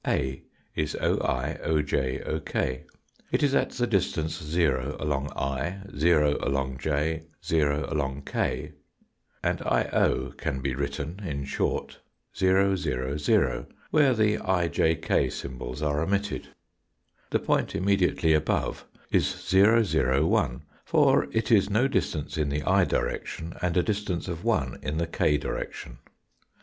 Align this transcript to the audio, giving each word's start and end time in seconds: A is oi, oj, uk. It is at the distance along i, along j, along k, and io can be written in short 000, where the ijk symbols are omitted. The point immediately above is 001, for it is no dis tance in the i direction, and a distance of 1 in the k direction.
A 0.07 0.41
is 0.75 0.95
oi, 0.95 1.59
oj, 1.63 2.27
uk. 2.27 2.55
It 3.31 3.43
is 3.43 3.53
at 3.53 3.69
the 3.69 3.85
distance 3.85 4.41
along 4.57 5.31
i, 5.35 5.77
along 5.93 6.79
j, 6.79 7.21
along 7.51 8.23
k, 8.25 8.71
and 9.43 9.61
io 9.61 10.31
can 10.37 10.59
be 10.59 10.73
written 10.73 11.19
in 11.23 11.45
short 11.45 11.99
000, 12.35 12.75
where 13.91 14.13
the 14.15 14.37
ijk 14.37 15.31
symbols 15.31 15.83
are 15.83 16.01
omitted. 16.01 16.47
The 17.29 17.37
point 17.39 17.75
immediately 17.75 18.33
above 18.33 18.87
is 19.11 19.53
001, 19.53 20.63
for 20.83 21.27
it 21.31 21.51
is 21.51 21.69
no 21.69 21.87
dis 21.87 22.11
tance 22.11 22.37
in 22.39 22.49
the 22.49 22.63
i 22.63 22.85
direction, 22.85 23.53
and 23.61 23.77
a 23.77 23.83
distance 23.83 24.27
of 24.27 24.43
1 24.43 24.79
in 24.81 24.97
the 24.97 25.05
k 25.05 25.37
direction. 25.37 25.99